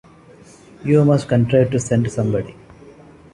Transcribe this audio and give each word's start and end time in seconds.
You 0.83 1.05
must 1.05 1.27
contrive 1.27 1.69
to 1.69 1.79
send 1.79 2.11
somebody. 2.11 2.55